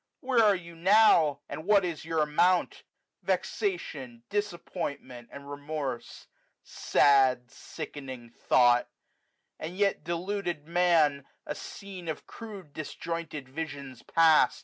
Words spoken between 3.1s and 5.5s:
Vexation, disappointment, and